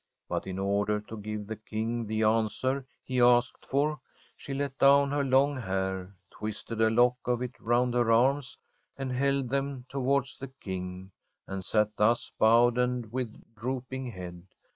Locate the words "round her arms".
7.59-8.57